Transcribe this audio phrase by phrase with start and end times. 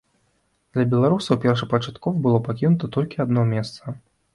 [0.77, 4.01] Для беларусаў першапачаткова было пакінута толькі адно месца.